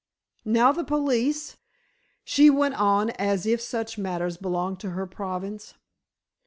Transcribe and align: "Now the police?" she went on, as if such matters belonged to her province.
"Now 0.45 0.71
the 0.71 0.83
police?" 0.83 1.57
she 2.23 2.49
went 2.49 2.73
on, 2.73 3.11
as 3.19 3.45
if 3.45 3.61
such 3.61 3.99
matters 3.99 4.35
belonged 4.35 4.79
to 4.79 4.89
her 4.97 5.05
province. 5.05 5.75